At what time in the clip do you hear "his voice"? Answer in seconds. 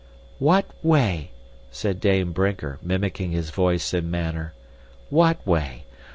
3.33-3.93